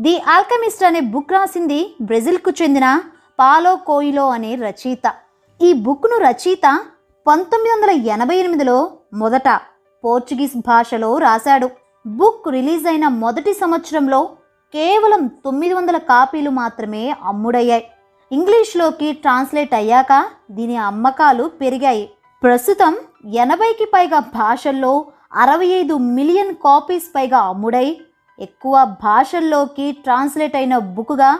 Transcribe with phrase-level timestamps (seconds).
[0.00, 3.00] The Alchemist అనే book రాసింది బ్రెజిల్కు చెందిన
[3.38, 5.06] పాలో కోయిలో అనే రచయిత.
[5.62, 6.66] ఈ బుక్ను రచయిత
[7.26, 9.48] పంతొమ్మిది వందల ఎనభై ఎనిమిదిలో మొదట
[10.04, 11.70] పోర్చుగీస్ భాషలో రాశాడు.
[12.06, 14.24] బుక్ రిలీజ్ అయిన మొదటి సంవత్సరంలో
[14.74, 17.86] కేవలం తొమ్మిది వందల కాపీలు మాత్రమే అమ్ముడయ్యాయి.
[18.32, 22.10] ఇంగ్లీష్లోకి ట్రాన్స్లేట్ అయ్యాక దీని అమ్మకాలు పెరిగాయి.
[22.42, 22.96] ప్రస్తుతం
[23.34, 25.04] ఎనభైకి పైగా భాషల్లో
[25.34, 28.00] అరవై ఐదు మిలియన్ కాపీస్ పైగా అమ్ముడై
[28.40, 31.38] ఎక్కువ భాషల్లోకి ట్రాన్స్లేట్ అయిన బుక్గా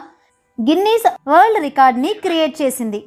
[0.61, 3.05] గిన్నీస్ వరల్డ్ రికార్డ్ని క్రియేట్ చేసింది.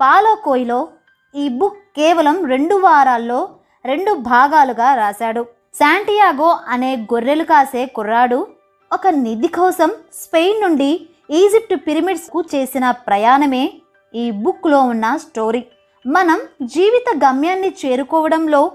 [0.00, 0.88] పాలో కోయిలో
[1.34, 3.48] ఈ బుక్ కేవలం రెండు వారాల్లో
[3.84, 5.42] రెండు భాగాలుగా రాశాడు.
[5.74, 8.46] శాంటియాగో అనే గొర్రెలు కాసే కుర్రాడు
[8.92, 13.72] ఒక నిధి కోసం స్పెయిన్ నుండి ఈజిప్ట్ పిరమిడ్స్కు చేసిన ప్రయాణమే
[14.14, 15.66] ఈ బుక్లో ఉన్న స్టోరీ.
[16.06, 18.72] మనం జీవిత గమ్యాన్ని చేరుకోవడంలో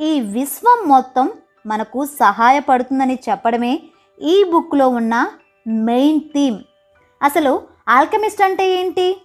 [0.00, 1.32] ఈ విశ్వం మొత్తం
[1.66, 3.82] మనకు సహాయపడుతుందని చెప్పడమే
[4.22, 5.28] ఈ బుక్లో ఉన్న
[5.66, 6.58] మెయిన్ థీమ్.
[7.22, 9.16] అసలు ఆల్కెమిస్ట్ అంటే ఏంటి?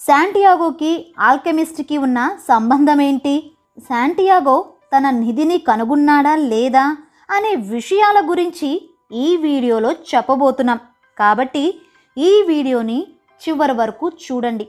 [0.00, 3.50] శాంటియాగోకి ఆల్కెమిస్ట్కి ఉన్న సంబంధం ఏంటి?
[3.78, 4.66] శాంటియాగో
[4.96, 6.96] తన నిధిని కనుగొన్నాడా లేదా
[7.30, 10.80] అనే విషయాల గురించి ఈ వీడియోలో చెప్పబోతున్నాం.
[11.18, 11.80] కాబట్టి
[12.18, 13.06] ఈ వీడియోని
[13.48, 14.68] చివరి వరకు చూడండి.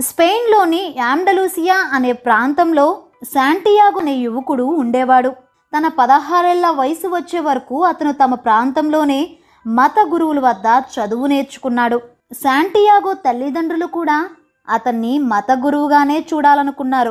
[0.00, 5.49] స్పెయిన్లోని యాండలూసియా అనే ప్రాంతంలో శాంటియాగో అనే యువకుడు ఉండేవాడు.
[5.76, 11.98] తన పదహారేళ్ళ వయసు వచ్చే వరకు అతను తమ ప్రాంతంలోనే మత గురువుల వద్ద చదువు నేర్చుకున్నాడు.
[12.32, 14.28] శాంటియాగో తల్లిదండ్రులు కూడా
[14.68, 17.10] అతన్ని మత గురువుగానే చూడాలనుకున్నారు.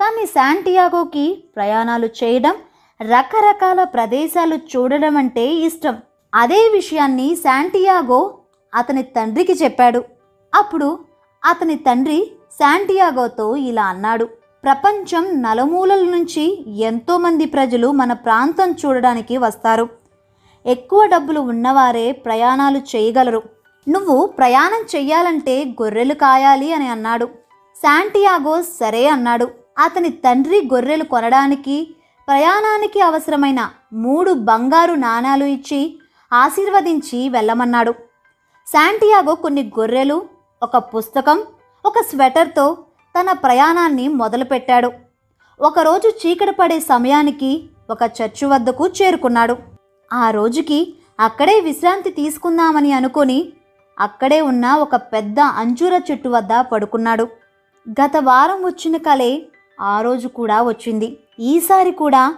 [0.00, 2.54] కానీ శాంటియాగోకి ప్రయాణాలు చేయడం
[3.02, 5.96] రకరకాల ప్రదేశాలు చూడడం అంటే ఇష్టం.
[6.34, 8.38] అదే విషయాన్ని శాంటియాగో
[8.74, 10.04] అతని తండ్రికి చెప్పాడు.
[10.54, 10.98] అప్పుడు
[11.44, 14.28] అతని తండ్రి శాంటియాగోతో ఇలా అన్నాడు.
[14.64, 19.88] ప్రపంచం నలుమూలల నుంచి ఎంతోమంది ప్రజలు మన ప్రాంతం చూడడానికి వస్తారు.
[20.66, 23.42] ఎక్కువ డబ్బులు ఉన్నవారే ప్రయాణాలు చేయగలరు.
[23.88, 27.26] నువ్వు ప్రయాణం చెయ్యాలంటే గొర్రెలు కాయాలి అని అన్నాడు.
[27.76, 29.48] శాంటియాగో సరే అన్నాడు.
[29.78, 31.94] అతని తండ్రి గొర్రెలు కొనడానికి
[32.28, 35.98] ప్రయాణానికి అవసరమైన మూడు బంగారు నాణాలు ఇచ్చి
[36.32, 37.92] ఆశీర్వదించి వెళ్ళమన్నాడు.
[38.66, 40.22] శాంటియాగో కొన్ని గొర్రెలు
[40.62, 41.42] ఒక పుస్తకం
[41.86, 42.76] ఒక స్వెటర్తో
[43.18, 44.92] తన ప్రయాణాన్ని మొదలుపెట్టాడు.
[45.60, 49.56] ఒకరోజు చీకటి పడే సమయానికి ఒక చర్చి వద్దకు చేరుకున్నాడు.
[50.12, 53.52] ఆ రోజుకి అక్కడే విశ్రాంతి తీసుకుందామని అనుకొని
[54.00, 57.28] అక్కడే ఉన్న ఒక పెద్ద అంజూర చెట్టు వద్ద పడుకున్నాడు.
[57.86, 59.42] గత వారం వచ్చిన కలే
[59.80, 61.18] ఆ రోజు కూడా వచ్చింది.
[61.40, 62.34] ఈసారి కూడా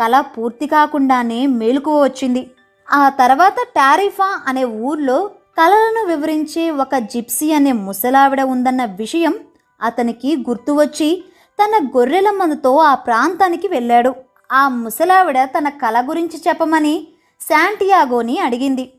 [0.00, 2.50] కళ పూర్తి కాకుండానే మేలుకు వచ్చింది.
[2.90, 9.34] ఆ తర్వాత టారిఫా అనే ఊర్లో కళలను వివరించే ఒక జిప్సీ అనే ముసలావిడ ఉందన్న విషయం
[9.80, 11.24] అతనికి గుర్తు వచ్చి
[11.58, 14.14] తన గొర్రెల మందుతో ఆ ప్రాంతానికి వెళ్ళాడు.
[14.52, 17.08] ఆ ముసలావిడ తన కళ గురించి చెప్పమని
[17.40, 18.92] శాంటియాగోని అడిగింది.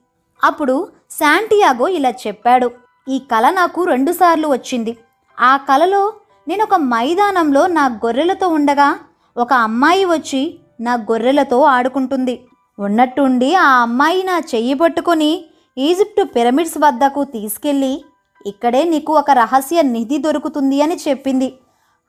[0.43, 2.71] అప్పుడు శాంటియాగో ఇలా చెప్పాడు.
[3.07, 4.97] ఈ కళ నాకు రెండుసార్లు వచ్చింది.
[5.39, 6.13] ఆ కళలో
[6.47, 8.99] నేను ఒక మైదానంలో నా గొర్రెలతో ఉండగా
[9.37, 12.35] ఒక అమ్మాయి వచ్చి నా గొర్రెలతో ఆడుకుంటుంది.
[12.79, 15.45] ఉన్నట్టుండి ఆ అమ్మాయి నా చెయ్యి పట్టుకొని
[15.77, 18.01] ఈజిప్టు పిరమిడ్స్ వద్దకు తీసుకెళ్ళి
[18.47, 21.53] ఇక్కడే నీకు ఒక రహస్య నిధి దొరుకుతుంది అని చెప్పింది.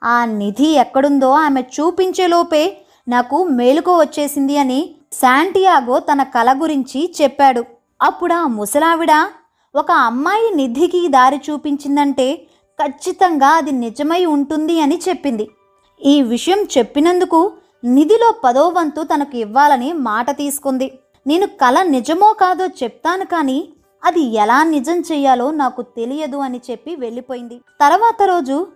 [0.04, 2.76] ఆ నిధి ఎక్కడుందో ఆమె చూపించేలోపే
[3.08, 7.64] నాకు మేలుకో వచ్చేసింది అని శాంటియాగో తన కల గురించి చెప్పాడు.
[8.02, 9.10] అప్పుడు ఆ ముసలావిడ
[9.74, 12.46] ఒక అమ్మాయి నిధికి దారి చూపించిందంటే
[12.80, 15.48] ఖచ్చితంగా అది నిజమై ఉంటుంది అని చెప్పింది.
[16.04, 17.52] ఈ విషయం చెప్పినందుకు
[17.84, 20.98] నిధిలో పదో వంతు తనకు ఇవ్వాలని మాట తీసుకుంది.
[21.26, 23.72] నేను కల నిజమో కాదో చెప్తాను కానీ
[24.04, 27.60] అది ఎలా నిజం చెయ్యాలో నాకు తెలియదు అని చెప్పి వెళ్ళిపోయింది.
[27.80, 28.66] తర్వాత రోజు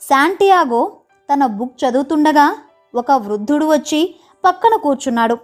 [0.00, 0.96] శాంటియాగో
[1.32, 2.56] తన బుక్ చదువుతుండగా
[2.94, 4.14] ఒక వృద్ధుడు వచ్చి
[4.44, 5.38] పక్కన కూర్చున్నాడు.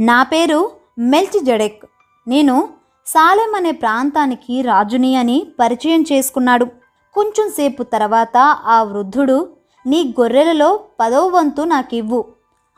[0.00, 1.84] నా పేరు మెల్చి జడెక్
[2.28, 2.68] నేను
[3.06, 6.66] సాలెం అనే ప్రాంతానికి రాజుని అని పరిచయం చేసుకున్నాడు.
[7.14, 9.48] కొంచెం సేపు తర్వాత ఆ వృద్ధుడు
[9.86, 12.24] నీ గొర్రెలలో పదవ వంతు నాకివ్వు.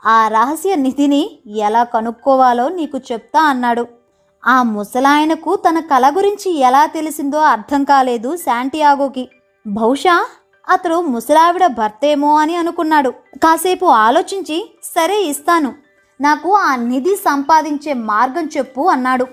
[0.05, 4.00] ఆ రహస్య నిధిని ఎలా కనుక్కోవాలో నీకు చెప్తా అన్నాడు.
[4.45, 9.29] ఆ ముసలాయనకు తన కళ గురించి ఎలా తెలిసిందో అర్థం కాలేదు శాంటియాగోకి.
[9.67, 10.25] బహుశా
[10.69, 13.09] అతడు ముసలావిడ భర్తేమో అని అనుకున్నాడు.
[13.09, 15.73] కాసేపు ఆలోచించి సరే ఇస్తాను.
[16.21, 19.27] నాకు ఆ నిధి సంపాదించే మార్గం చెప్పు అన్నాడు.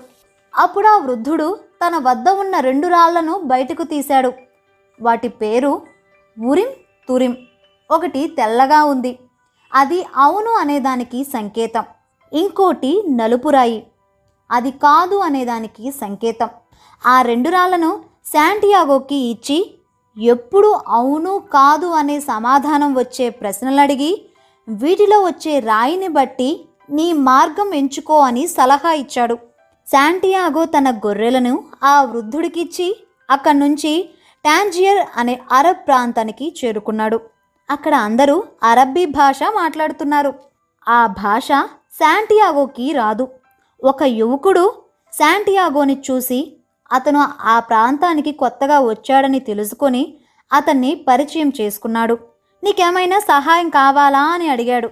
[0.55, 4.33] అప్పుడు ఆ వృద్ధుడు తన వద్ద ఉన్న రెండు రాళ్ళను బయటకు తీశాడు.
[5.01, 5.81] వాటి పేరు
[6.45, 6.67] ఉరిం
[7.09, 7.37] తురిం.
[7.91, 9.19] ఒకటి తెల్లగా ఉంది.
[9.73, 11.83] అది అవును అనేదానికి సంకేతం.
[12.33, 13.87] ఇంకోటి నలుపురాయి
[14.51, 16.49] అది కాదు అనేదానికి సంకేతం.
[17.07, 17.91] ఆ రెండు రాళ్ళను
[18.25, 19.75] శాంటియాగోకి ఇచ్చి
[20.17, 24.25] ఎప్పుడు అవును కాదు అనే సమాధానం వచ్చే ప్రశ్నలు అడిగి
[24.67, 29.35] వీటిలో వచ్చే రాయిని బట్టి నీ మార్గం ఎంచుకో అని సలహా ఇచ్చాడు.
[29.87, 34.09] శాంటియాగో తన గొర్రెలను ఆ వృద్ధుడికిచ్చి అక్కడి నుంచి
[34.45, 37.19] టాంజియర్ అనే అరబ్ ప్రాంతానికి చేరుకున్నాడు.
[37.69, 40.33] అక్కడ అందరూ అరబ్బీ భాష మాట్లాడుతున్నారు.
[40.87, 41.47] ఆ భాష
[41.99, 43.27] శాంటియాగోకి రాదు.
[43.83, 44.73] ఒక యువకుడు
[45.13, 46.57] శాంటియాగోని చూసి
[46.91, 50.13] అతను ఆ ప్రాంతానికి కొత్తగా వచ్చాడని తెలుసుకొని
[50.53, 52.17] అతన్ని పరిచయం చేసుకున్నాడు.
[52.63, 54.21] నీకేమైనా సహాయం కావాలా?
[54.21, 54.89] అని అడిగాడు.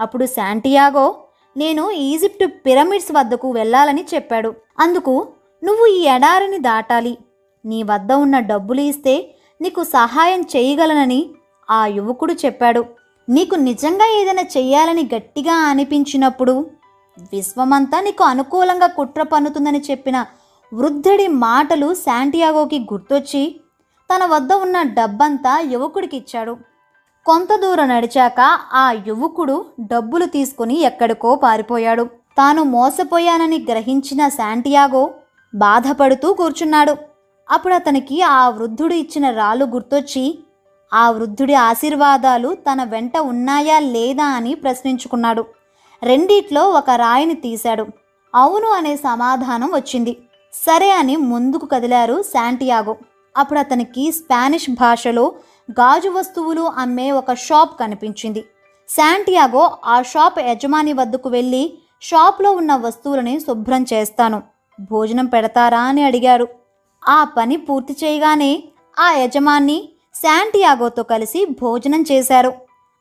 [0.00, 1.14] అప్పుడు శాంటియాగో
[1.56, 4.54] నేను ఈజిప్ట్ పిరమిడ్స్ వద్దకు వెళ్ళాలని చెప్పాడు.
[4.78, 5.28] అందుకు
[5.64, 7.18] నువ్వు ఈ ఎడారిని దాటాలి.
[7.66, 11.30] నీ వద్ద ఉన్న డబ్బులు ఇస్తే నీకు సహాయం చేయగలనని
[11.70, 12.84] ఆ యువకుడు చెప్పాడు.
[13.28, 16.70] నీకు నిజంగా ఏదైనా చెయ్యాలని గట్టిగా అనిపించినప్పుడు
[17.32, 20.26] విశ్వమంతా నీకు అనుకూలంగా కుట్ర పన్నుతుందని చెప్పిన
[20.74, 23.60] వృద్ధుడి మాటలు శాంటియాగోకి గుర్తొచ్చి
[24.10, 26.58] తన వద్ద ఉన్న డబ్బంతా యువకుడికి ఇచ్చాడు
[27.26, 28.40] కొంత దూరం నడిచాక
[28.72, 32.04] ఆ యువకుడు డబ్బులు తీసుకుని ఎక్కడికో పారిపోయాడు.
[32.38, 35.10] తాను మోసపోయానని గ్రహించిన శాంటియాగో
[35.54, 36.96] బాధపడుతూ కూర్చున్నాడు.
[37.50, 40.38] అప్పుడు అతనికి ఆ వృద్ధుడు ఇచ్చిన రాళ్ళు గుర్తొచ్చి
[40.94, 45.44] ఆ వృద్ధుడి ఆశీర్వాదాలు తన వెంట ఉన్నాయా లేదా అని ప్రశ్నించుకున్నాడు.
[46.02, 47.86] రెండిట్లో ఒక రాయిని తీశాడు.
[48.34, 50.16] అవును అనే సమాధానం వచ్చింది.
[50.52, 52.96] సరే అని ముందుకు కదిలారు శాంటియాగో.
[53.36, 55.32] అప్పుడు అతనికి స్పానిష్ భాషలో
[55.70, 58.44] గాజు వస్తువులు అమ్మే ఒక షాప్ కనిపించింది.
[58.88, 64.42] శాంటియాగో ఆ షాప్ యజమాని వద్దకు వెళ్ళి షాప్లో ఉన్న వస్తువులని శుభ్రం చేస్తాను.
[64.80, 66.48] భోజనం పెడతారా అని అడిగారు.
[67.08, 68.62] ఆ పని పూర్తి చేయగానే
[68.98, 72.52] ఆ యజమాని శాంటియాగోతో కలిసి భోజనం చేశారు.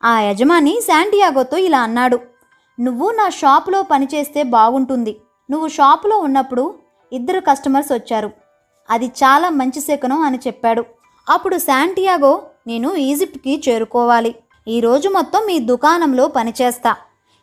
[0.03, 2.19] ఆ యజమాని శాంటియాగోతో ఇలా అన్నాడు.
[2.79, 5.17] నువ్వు నా షాపులో పనిచేస్తే బాగుంటుంది.
[5.51, 6.75] నువ్వు షాపులో ఉన్నప్పుడు
[7.13, 8.31] ఇద్దరు కస్టమర్స్ వచ్చారు.
[8.89, 10.83] అది చాలా మంచి శకునం అని చెప్పాడు.
[11.29, 14.35] అప్పుడు శాంటియాగో నేను ఈజిప్ట్కి చేరుకోవాలి.
[14.67, 16.95] ఈరోజు మొత్తం మీ దుకాణంలో పనిచేస్తా.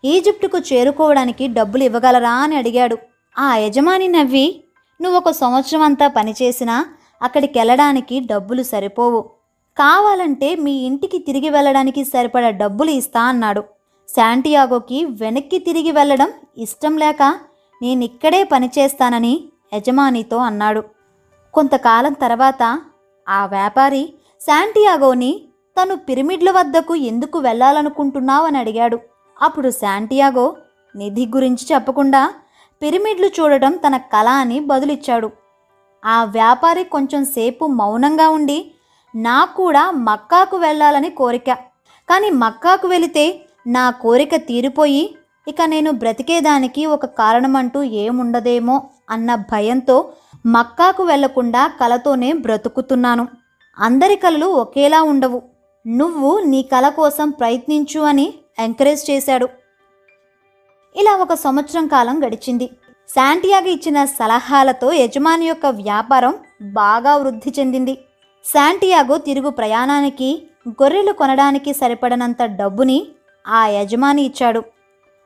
[0.04, 2.30] ఈజిప్టుకు చేరుకోవడానికి డబ్బులు ఇవ్వగలరా?
[2.30, 2.98] అని అడిగాడు.
[3.38, 4.64] ఆ యజమాని నవ్వి
[5.02, 6.86] నువ్వు ఒక సంవత్సరం అంతా పనిచేసినా
[7.22, 9.20] అక్కడికి వెళ్ళడానికి డబ్బులు సరిపోవు.
[9.78, 13.64] కావాలంటే మీ ఇంటికి తిరిగి వెళ్ళడానికి సరిపడా డబ్బులు ఇస్తా అన్నాడు.
[14.08, 17.22] శాంటియాగోకి వెనక్కి తిరిగి వెళ్ళడం ఇష్టం లేక
[17.82, 19.34] నేనిక్కడే పనిచేస్తానని
[19.74, 20.82] యజమానితో అన్నాడు.
[21.54, 22.62] కొంతకాలం తర్వాత
[23.28, 25.32] ఆ వ్యాపారి శాంటియాగోని
[25.76, 28.98] తను పిరమిడ్ల వద్దకు ఎందుకు వెళ్ళాలనుకుంటున్నావని అడిగాడు.
[29.42, 30.56] అప్పుడు శాంటియాగో
[30.96, 32.22] నిధి గురించి చెప్పకుండా
[32.82, 35.30] పిరమిడ్లు చూడడం తన కళ అని బదులిచ్చాడు.
[36.02, 38.58] ఆ వ్యాపారి కొంచెం సేపు మౌనంగా ఉండి
[39.14, 41.50] నాకు కూడా మక్కాకు వెళ్ళాలని కోరిక.
[42.08, 45.14] కానీ మక్కాకు వెళితే నా కోరిక తీరిపోయి
[45.48, 50.12] ఇక నేను బ్రతికేదానికి ఒక కారణమంటూ ఏముండదేమో అన్న భయంతో
[50.46, 53.28] మక్కాకు వెళ్ళకుండా కలతోనే బ్రతుకుతున్నాను.
[53.78, 55.42] అందరి కలలు ఒకేలా ఉండవు.
[55.86, 59.48] నువ్వు నీ కల కోసం ప్రయత్నించు అని ఎంకరేజ్ చేశాడు.
[60.96, 62.70] ఇలా ఒక సంవత్సరం కాలం గడిచింది.
[63.08, 67.98] శాంటియాగో ఇచ్చిన సలహాలతో యజమాని యొక్క వ్యాపారం బాగా వృద్ధి చెందింది.
[68.44, 73.06] శాంటియాగో తిరుగు ప్రయాణానికి గొర్రెలు కొనడానికి సరిపడనంత డబ్బుని
[73.46, 74.62] ఆ యజమాని ఇచ్చాడు.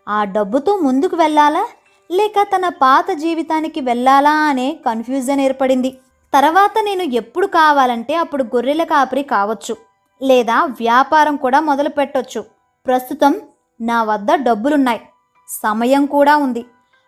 [0.08, 1.66] ఆ డబ్బుతో ముందుకు వెళ్ళాలా?
[2.10, 5.98] లేక తన పాత జీవితానికి వెళ్ళాలా అనే కన్ఫ్యూజన్ ఏర్పడింది.
[6.34, 9.76] తర్వాత నేను ఎప్పుడు కావాలంటే అప్పుడు గొర్రెల కాపరి కావచ్చు.
[10.22, 12.44] లేదా వ్యాపారం కూడా మొదలు పెట్టొచ్చు.
[12.86, 13.40] ప్రస్తుతం
[13.80, 15.00] నా వద్ద డబ్బులున్నాయి.
[15.48, 16.64] సమయం కూడా ఉంది.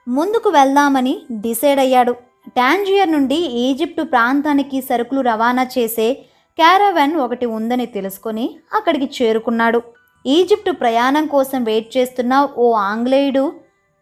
[0.09, 2.13] ముందుకు వెళ్దామని డిసైడ్ అయ్యాడు.
[2.49, 6.15] టాంజియర్ నుండి ఈజిప్టు ప్రాంతానికి సరుకులు రవాణా చేసే
[6.57, 9.83] క్యారవెన్ ఒకటి ఉందని తెలుసుకొని అక్కడికి చేరుకున్నాడు.
[10.27, 13.53] ఈజిప్టు ప్రయాణం కోసం వెయిట్ చేస్తున్న ఓ ఆంగ్లేయుడు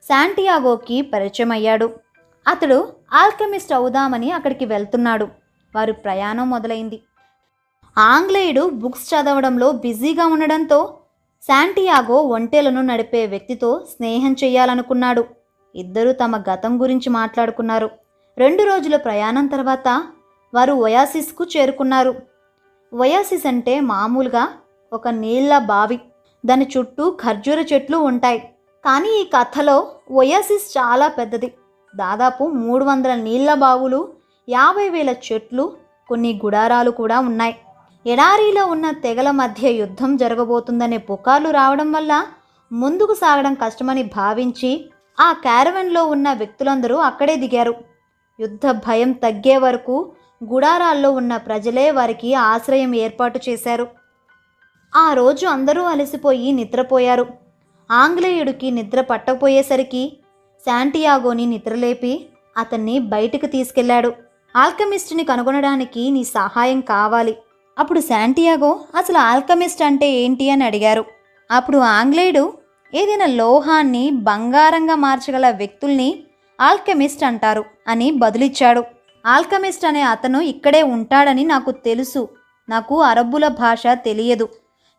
[0.02, 1.90] శాంటియాగోకి పరిచయం అయ్యాడు
[2.48, 5.28] అతడు ఆల్కెమిస్ట్ అవుదామని అక్కడికి వెళ్తున్నాడు.
[5.74, 7.02] వారు ప్రయాణం మొదలైంది.
[7.98, 10.98] ఆంగ్లేయుడు బుక్స్ చదవడంలో బిజీగా ఉండడంతో
[11.42, 15.24] శాంటియాగో ఒంటెలను నడిపే వ్యక్తితో స్నేహం చేయాలనుకున్నాడు.
[15.76, 17.90] ఇద్దరూ తమ గతం గురించి మాట్లాడుకున్నారు.
[18.38, 20.02] రెండు రోజుల ప్రయాణం తర్వాత
[20.54, 22.14] వారు ఒయాసిస్కు చేరుకున్నారు.
[22.94, 24.48] ఒయాసిస్ అంటే మామూలుగా
[24.92, 26.00] ఒక నీళ్ళ బావి.
[26.46, 28.38] దాని చుట్టూ ఖర్జూర చెట్లు ఉంటాయి.
[28.84, 31.54] కానీ ఈ కథలో ఒయాసిస్ చాలా పెద్దది.
[31.96, 34.08] దాదాపు మూడు వందల నీళ్ళ బావులు
[34.48, 35.76] యాభై వేల చెట్లు
[36.08, 37.56] కొన్ని గుడారాలు కూడా ఉన్నాయి.
[38.06, 42.26] ఎడారిలో ఉన్న తెగల మధ్య యుద్ధం జరగబోతుందనే పుకార్లు రావడం వల్ల
[42.72, 44.90] ముందుకు సాగడం కష్టమని భావించి
[45.20, 47.74] ఆ క్యారవెన్లో ఉన్న వ్యక్తులందరూ అక్కడే దిగారు.
[48.40, 50.12] యుద్ధ భయం తగ్గే వరకు
[50.54, 53.97] గుడారాల్లో ఉన్న ప్రజలే వారికి ఆశ్రయం ఏర్పాటు చేశారు.
[54.96, 57.26] ఆ రోజు అందరూ అలసిపోయి నిద్రపోయారు.
[57.90, 60.16] ఆంగ్లేయుడికి నిద్ర పట్టకపోయేసరికి
[60.66, 62.26] శాంటియాగోని నిద్రలేపి
[62.56, 64.12] అతన్ని బయటకు తీసుకెళ్ళాడు
[64.56, 67.38] ఆల్కమిస్ట్ని కనుగొనడానికి నీ సహాయం కావాలి.
[67.78, 70.50] అప్పుడు శాంటియాగో అసలు ఆల్కమిస్ట్ అంటే ఏంటి?
[70.50, 71.04] అని అడిగారు.
[71.50, 72.52] అప్పుడు ఆంగ్లేయుడు
[72.94, 76.22] ఏదైనా లోహాన్ని బంగారంగా మార్చగల వ్యక్తుల్ని
[76.60, 78.84] ఆల్కెమిస్ట్ అంటారు అని బదులిచ్చాడు.
[79.26, 82.28] ఆల్కెమిస్ట్ అనే అతను ఇక్కడే ఉంటాడని నాకు తెలుసు.
[82.68, 84.48] నాకు అరబ్బుల భాష తెలియదు.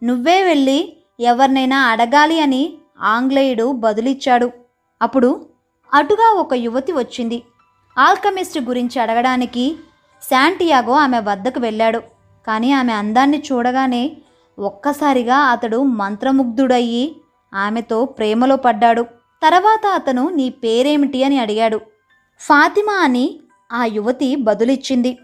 [0.04, 4.52] నువ్వే వెళ్ళి ఎవరినైనా అడగాలి అని ఆంగ్లేయుడు బదులిచ్చాడు.
[5.02, 5.46] అప్పుడు
[5.94, 7.44] అటుగా ఒక యువతి వచ్చింది.
[7.98, 9.76] ఆల్కమిస్ట్ గురించి అడగడానికి
[10.22, 12.00] శాంటియాగో ఆమె వద్దకు వెళ్ళాడు.
[12.48, 14.18] కానీ ఆమె అందాన్ని చూడగానే
[14.60, 17.16] ఒక్కసారిగా అతడు మంత్రముగ్ధుడయ్యి
[17.54, 19.02] ఆమెతో ప్రేమలో పడ్డాడు.
[19.44, 21.82] తర్వాత అతను నీ పేరేమిటి అని అడిగాడు.
[22.40, 23.40] ఫాతిమా అని
[23.72, 25.18] ఆ యువతి బదులిచ్చింది.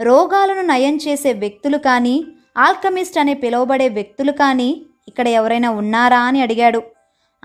[0.00, 2.24] రోగాలను నయం చేసే వ్యక్తులు కానీ
[2.64, 4.70] ఆల్కమిస్ట్ అని పిలువబడే వ్యక్తులు కానీ
[5.08, 6.80] ఇక్కడ ఎవరైనా ఉన్నారా అని అడిగాడు.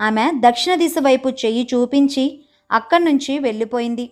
[0.00, 2.24] ఆమె దక్షిణ దిశ వైపు చెయ్యి చూపించి
[2.70, 4.06] అక్కడి నుంచి వెళ్ళిపోయింది.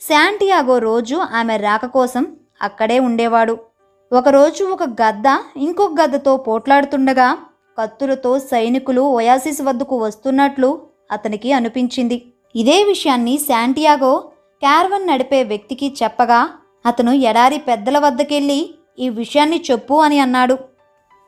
[0.00, 2.24] శాంటియాగో రోజు ఆమె రాక కోసం
[2.62, 3.54] అక్కడే ఉండేవాడు.
[4.12, 7.28] ఒకరోజు ఒక గద్ద ఇంకొక గద్దతో పోట్లాడుతుండగా
[7.78, 10.70] కత్తులతో సైనికులు ఒయాసిస్ వద్దకు వస్తున్నట్లు
[11.12, 12.18] అతనికి అనిపించింది.
[12.54, 14.12] ఇదే విషయాన్ని శాంటియాగో
[14.62, 16.40] క్యార్వన్ నడిపే వ్యక్తికి చెప్పగా
[16.86, 18.60] అతను ఎడారి పెద్దల వద్దకెళ్ళి
[19.00, 20.58] ఈ విషయాన్ని చెప్పు అని అన్నాడు.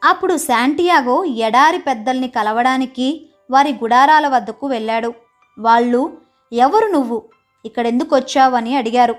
[0.05, 5.14] అప్పుడు శాంటియాగో ఎడారి పెద్దల్ని కలవడానికి వారి గుడారాల వద్దకు వెళ్ళాడు.
[5.59, 6.17] వాళ్ళు
[6.52, 7.23] ఎవరు నువ్వు?
[7.64, 9.14] ఇక్కడెందుకు వచ్చావని అడిగారు.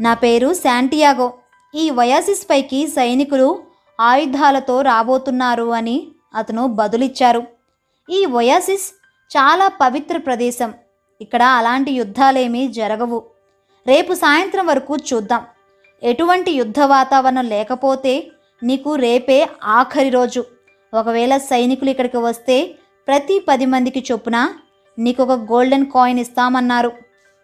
[0.00, 1.32] నా పేరు శాంటియాగో.
[1.74, 3.62] ఈ వయాసిస్ పైకి సైనికులు
[4.00, 7.42] ఆయుధాలతో రాబోతున్నారు అని అతను బదులిచ్చారు.
[8.10, 8.92] ఈ వయాసిస్
[9.36, 10.74] చాలా పవిత్ర ప్రదేశం.
[11.20, 13.24] ఇక్కడ అలాంటి యుద్ధాలేమీ జరగవు.
[13.86, 15.46] రేపు సాయంత్రం వరకు చూద్దాం.
[16.02, 18.26] ఎటువంటి యుద్ధ వాతావరణం లేకపోతే
[18.62, 20.44] నీకు రేపే ఆఖరి రోజు.
[20.94, 22.74] ఒకవేళ సైనికులు ఇక్కడికి వస్తే
[23.08, 24.52] ప్రతి పది మందికి చొప్పున
[24.98, 26.92] నీకు ఒక గోల్డెన్ కాయిన్ ఇస్తామన్నారు.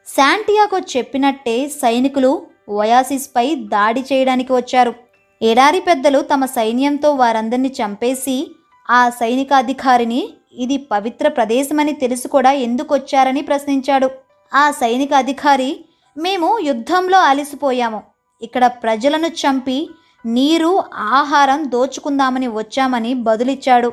[0.06, 4.94] శాంటియాకో చెప్పినట్టే సైనికులు ఒయాసిస్పై దాడి చేయడానికి వచ్చారు.
[5.42, 8.50] ఎడారి పెద్దలు తమ సైన్యంతో వారందరినీ చంపేసి
[8.90, 14.10] ఆ సైనికాధికారిని ఇది పవిత్ర ప్రదేశమని తెలుసు కూడా ఎందుకు వచ్చారని ప్రశ్నించాడు.
[14.54, 15.84] ఆ సైనిక అధికారి
[16.16, 18.11] మేము యుద్ధంలో అలసిపోయాము.
[18.42, 19.90] ఇక్కడ ప్రజలను చంపి
[20.26, 23.92] నీరు ఆహారం దోచుకుందామని వచ్చామని బదులిచ్చాడు.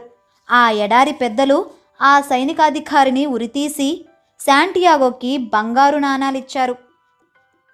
[0.51, 1.65] ఆ ఎడారి పెద్దలు
[2.01, 4.05] ఆ సైనికాధికారిని ఉరితీసి
[4.39, 6.75] శాంటియాగోకి బంగారు నాణాలిచ్చారు.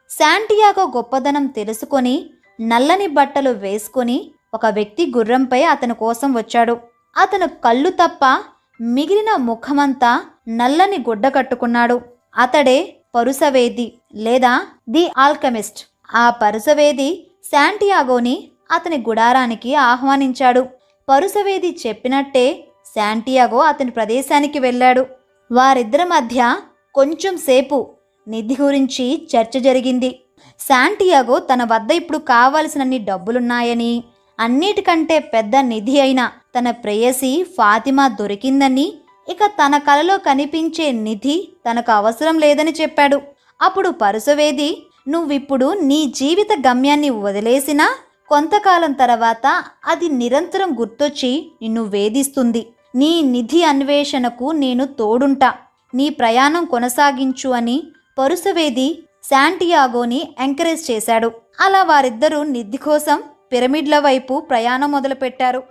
[0.09, 2.29] శాంటియాగో గొప్పదనం తెలుసుకొని
[2.61, 6.75] నల్లని బట్టలు వేసుకొని ఒక వ్యక్తి గుర్రంపై అతని కోసం వచ్చాడు.
[7.17, 8.25] అతను కళ్ళు తప్ప
[8.81, 10.11] మిగిలిన ముఖమంతా
[10.49, 12.01] నల్లని గుడ్డ కట్టుకున్నాడు.
[12.37, 14.53] అతడే పరుసవేది లేదా
[14.89, 15.81] ది ఆల్కమిస్ట్.
[16.13, 20.65] ఆ పరుసవేది శాంటియాగోని అతని గుడారానికి ఆహ్వానించాడు.
[21.09, 25.05] పరుసవేది చెప్పినట్టే శాంటియాగో అతని ప్రదేశానికి వెళ్ళాడు.
[25.51, 26.57] వారిద్దరి మధ్య
[26.95, 27.95] కొంచెం సేపు
[28.27, 30.19] నిధి గురించి చర్చ జరిగింది.
[30.59, 34.03] శాంటియాగో తన వద్ద ఇప్పుడు కావలసినన్ని డబ్బులున్నాయని
[34.39, 38.93] అన్నిటికంటే పెద్ద నిధి అయిన తన ప్రేయసి ఫాతిమా దొరికిందని
[39.29, 43.21] ఇక తన కలలో కనిపించే నిధి తనకు అవసరం లేదని చెప్పాడు.
[43.61, 47.89] అప్పుడు పరుసవేది నువ్విప్పుడు నీ జీవిత గమ్యాన్ని వదిలేసినా
[48.29, 52.67] కొంతకాలం తర్వాత అది నిరంతరం గుర్తొచ్చి నిన్ను వేధిస్తుంది.
[52.95, 55.53] నీ నిధి అన్వేషణకు నేను తోడుంటా.
[55.95, 57.83] నీ ప్రయాణం కొనసాగించు అని
[58.17, 61.31] పరుసవేది శాంటియాగోని ఎంకరేజ్ చేశాడు.
[61.61, 65.63] అలా వారిద్దరూ నిధి కోసం పిరమిడ్ల వైపు ప్రయాణం మొదలుపెట్టారు.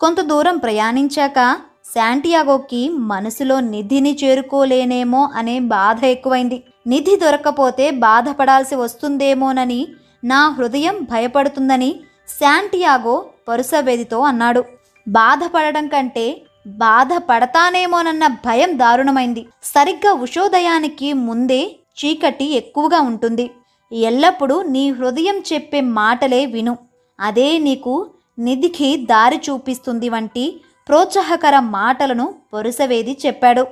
[0.00, 6.62] కొంత దూరం ప్రయాణించాక శాంటియాగోకి మనసులో నిధిని చేరుకోలేనేమో అనే బాధ ఎక్కువైంది.
[6.86, 9.88] నిధి దొరక్కపోతే బాధపడాల్సి వస్తుందేమోనని
[10.24, 14.64] నా హృదయం భయపడుతుందని శాంటియాగో పరుసవేదితో అన్నాడు.
[15.08, 19.46] బాధపడడం కంటే బాధపడతానేమోనన్న భయం దారుణమైంది.
[19.62, 23.50] సరిగ్గా ఉషోదయానికి ముందే చీకటి ఎక్కువగా ఉంటుంది.
[23.92, 26.78] ఎల్లప్పుడూ నీ హృదయం చెప్పే మాటలే విను.
[27.20, 33.66] అదే నీకు నిధికి దారి చూపిస్తుంది వంటి ప్రోత్సాహకర మాటలను పొరుసవేది చెప్పాడు.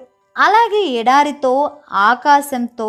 [0.47, 1.53] అలాగే ఎడారితో
[2.09, 2.89] ఆకాశంతో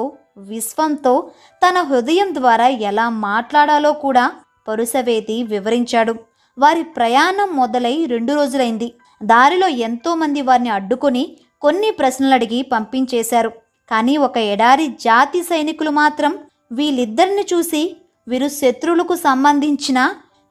[0.49, 1.13] విశ్వంతో
[1.61, 4.25] తన హృదయం ద్వారా ఎలా మాట్లాడాలో కూడా
[4.67, 6.13] పరుసవేది వివరించాడు.
[6.57, 8.89] వారి ప్రయాణం మొదలై రెండు రోజులైంది.
[9.23, 11.23] దారిలో ఎంతోమంది వారిని అడ్డుకొని
[11.61, 13.51] కొన్ని ప్రశ్నలు అడిగి పంపించేశారు.
[13.91, 16.33] కానీ ఒక ఎడారి జాతి సైనికులు మాత్రం
[16.71, 17.81] వీళ్ళిద్దరిని చూసి
[18.27, 19.99] వీరు శత్రువులకు సంబంధించిన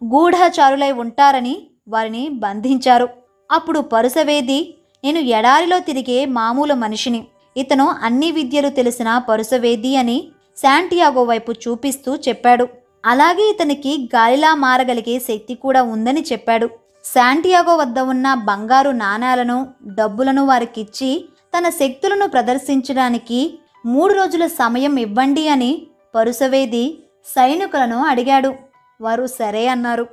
[0.03, 1.55] గూఢచారులై ఉంటారని
[1.89, 3.09] వారిని బంధించారు.
[3.51, 4.61] అప్పుడు పరుసవేది
[5.05, 7.27] నేను ఎడారిలో తిరిగే మామూలు మనిషిని.
[7.57, 12.69] ఇతను అన్ని విద్యలు తెలిసిన పరుసవేది అని శాంటియాగో వైపు చూపిస్తూ చెప్పాడు.
[13.07, 16.67] అలాగే ఇతనికి గాలిలా మారగలిగే శక్తి కూడా ఉందని చెప్పాడు.
[17.05, 21.29] శాంటియాగో వద్ద ఉన్న బంగారు నాణాలను డబ్బులను వారికిచ్చి
[21.59, 28.55] తన శక్తులను ప్రదర్శించడానికి మూడు రోజుల సమయం ఇవ్వండి అని పరుసవేది సైనికులను అడిగాడు.
[29.01, 30.07] వారు సరే అన్నారు.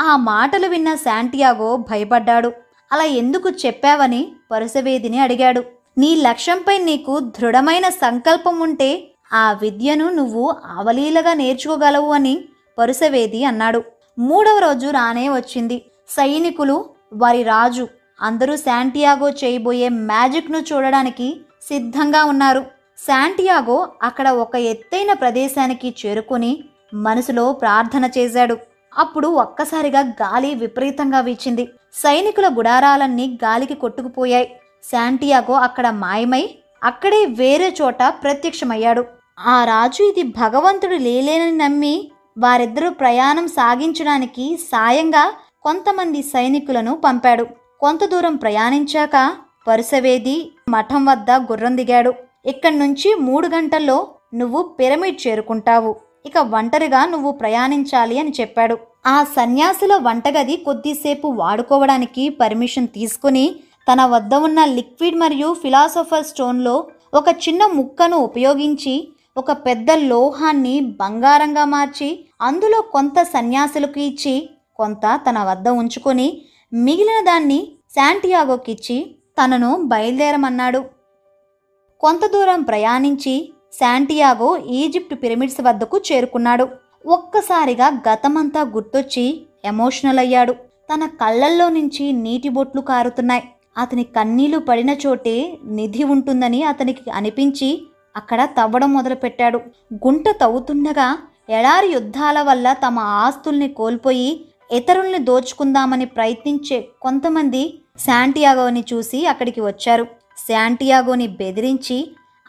[0.00, 2.52] ఆ మాటలు విన్న శాంటియాగో భయపడ్డాడు.
[2.92, 5.62] అలా ఎందుకు చెప్పావని పరుసవేదిని అడిగాడు.
[5.98, 8.90] నీ లక్ష్యంపై నీకు దృఢమైన సంకల్పం ఉంటే
[9.32, 12.44] ఆ విద్యను నువ్వు అవలీలగా నేర్చుకోగలవు అని
[12.78, 13.82] పరుసవేది అన్నాడు.
[14.18, 15.82] మూడవ రోజు రానే వచ్చింది.
[16.08, 16.76] సైనికులు
[17.12, 17.88] వారి రాజు
[18.20, 22.62] అందరూ శాంటియాగో చేయబోయే మ్యాజిక్ను చూడడానికి సిద్ధంగా ఉన్నారు.
[23.06, 26.64] శాంటియాగో అక్కడ ఒక ఎత్తైన ప్రదేశానికి చేరుకొని
[26.94, 28.56] మనసులో ప్రార్థన చేశాడు.
[28.96, 31.68] అప్పుడు ఒక్కసారిగా గాలి విపరీతంగా వీచింది.
[32.02, 34.48] సైనికుల గుడారాలన్నీ గాలికి కొట్టుకుపోయాయి.
[34.92, 36.50] శాంటియాగో అక్కడ మాయమై
[36.84, 39.04] అక్కడే వేరే చోట ప్రత్యక్షమయ్యాడు.
[39.38, 45.32] ఆ రాజు ఇది భగవంతుడు లేలేనని నమ్మి వారిద్దరూ ప్రయాణం సాగించడానికి సాయంగా
[45.62, 47.46] కొంతమంది సైనికులను పంపాడు.
[47.80, 49.36] కొంత దూరం ప్రయాణించాక
[49.68, 50.36] పరుసవేది
[50.68, 52.14] మఠం వద్ద గుర్రం దిగాడు.
[52.46, 55.96] ఇక్కడి నుంచి మూడు గంటల్లో నువ్వు పిరమిడ్ చేరుకుంటావు.
[56.24, 58.76] ఇక ఒంటరిగా నువ్వు ప్రయాణించాలి అని చెప్పాడు.
[59.06, 63.56] ఆ సన్యాసుల వంటగది కొద్దిసేపు వాడుకోవడానికి పర్మిషన్ తీసుకుని
[63.88, 71.64] తన వద్ద ఉన్న లిక్విడ్ మరియు ఫిలాసఫర్ స్టోన్లో ఒక చిన్న ముక్కను ఉపయోగించి ఒక పెద్ద లోహాన్ని బంగారంగా
[71.64, 72.08] మార్చి
[72.40, 77.60] అందులో కొంత సన్యాసులకు ఇచ్చి కొంత తన వద్ద ఉంచుకొని మిగిలిన దాన్ని
[77.96, 80.80] శాంటియాగోకిచ్చి తనను బయలుదేరమన్నాడు.
[82.00, 83.34] కొంత దూరం ప్రయాణించి
[83.80, 86.68] శాంటియాగో ఈజిప్ట్ పిరమిడ్స్ వద్దకు చేరుకున్నాడు.
[87.06, 89.24] ఒక్కసారిగా గతమంతా గుర్తొచ్చి
[89.64, 90.52] ఎమోషనల్ అయ్యాడు.
[90.90, 93.42] తన కళ్ళల్లో నుంచి నీటి బొట్లు కారుతున్నాయి.
[93.78, 97.82] అతని కన్నీళ్ళు పడిన చోటే నిధి ఉంటుందని అతనికి అనిపించి
[98.16, 99.60] అక్కడ తవ్వడం మొదలుపెట్టాడు.
[99.94, 101.18] గుంట తవ్వుతుండగా
[101.50, 104.28] ఎడారి యుద్ధాల వల్ల తమ ఆస్తుల్ని కోల్పోయి
[104.72, 107.62] ఇతరుల్ని దోచుకుందామని ప్రయత్నించే కొంతమంది
[107.98, 110.04] శాంటియాగోని చూసి అక్కడికి వచ్చారు.
[110.48, 111.98] శాంటియాగోని బెదిరించి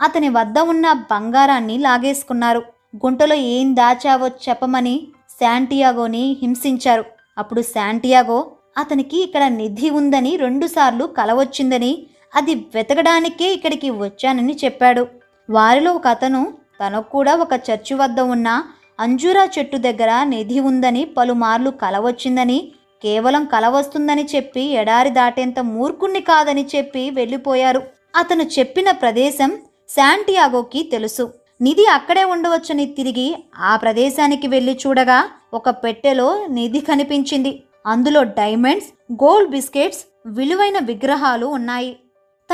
[0.02, 2.62] అతని వద్ద ఉన్న బంగారాన్ని లాగేసుకున్నారు.
[2.96, 5.08] గుంటలో ఏం దాచావో చెప్పమని
[5.42, 7.06] శాంటియాగోని హింసించారు.
[7.38, 15.08] అప్పుడు శాంటియాగో అతనికి ఇక్కడ నిధి ఉందని రెండుసార్లు కలవచ్చిందని అది వెతకడానికే ఇక్కడికి వచ్చానని చెప్పాడు.
[15.50, 18.64] వారిలో ఒక అతను తనకు కూడా ఒక చర్చి వద్ద ఉన్న
[19.00, 22.72] అంజూరా చెట్టు దగ్గర నిధి ఉందని పలుమార్లు కలవచ్చిందని
[23.04, 27.82] కేవలం కలవస్తుందని చెప్పి ఎడారి దాటేంత మూర్ఖుణ్ణి కాదని చెప్పి వెళ్ళిపోయారు.
[28.16, 29.52] అతను చెప్పిన ప్రదేశం
[29.90, 31.34] శాంటియాగోకి తెలుసు.
[31.62, 37.64] నిధి అక్కడే ఉండవచ్చని తిరిగి ఆ ప్రదేశానికి వెళ్ళి చూడగా ఒక పెట్టెలో నిధి కనిపించింది.
[37.88, 41.98] అందులో డైమండ్స్ గోల్డ్ బిస్కెట్స్ విలువైన విగ్రహాలు ఉన్నాయి.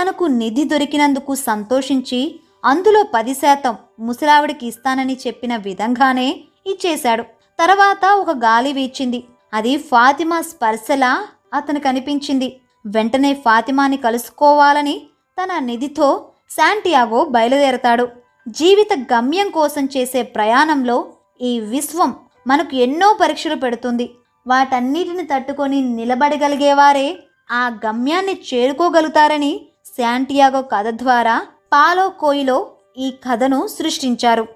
[0.02, 7.24] తనకు నిధి దొరికినందుకు సంతోషించి అందులో పది శాతం ముసలావిడికి ఇస్తానని చెప్పిన విధంగానే ఇచ్చేశాడు.
[7.60, 9.24] తర్వాత ఒక గాలి వీచింది.
[9.54, 15.02] అది ఫాతిమా స్పర్శలా అతను కనిపించింది వెంటనే ఫాతిమాని కలుసుకోవాలని
[15.44, 18.08] తన నిధితో శాంటియాగో బయలుదేరతాడు.
[18.48, 20.98] జీవిత గమ్యం కోసం చేసే ప్రయాణంలో
[21.42, 22.16] ఈ విశ్వం
[22.48, 24.12] మనకు ఎన్నో పరీక్షలు పెడుతుంది.
[24.48, 27.08] వాటన్నిటిని తట్టుకొని నిలబడగలిగేవారే
[27.52, 29.52] ఆ గమ్యాన్ని చేరుకోగలుగుతారని
[29.98, 31.36] శాంటియాగో కథ ద్వారా
[31.74, 32.58] పాలో కోయిలో
[32.98, 34.48] ఈ కథను సృష్టించారు.